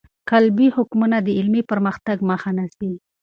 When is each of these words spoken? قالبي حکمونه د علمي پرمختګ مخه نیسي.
قالبي 0.31 0.67
حکمونه 0.75 1.17
د 1.21 1.27
علمي 1.37 1.61
پرمختګ 1.71 2.17
مخه 2.29 2.51
نیسي. 2.57 2.91